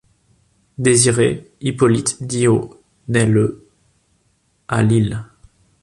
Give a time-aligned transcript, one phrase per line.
[0.79, 3.67] Désiré Hippolyte Dihau naît le
[4.67, 5.23] à Lille.